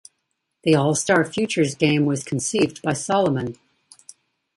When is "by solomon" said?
2.81-3.57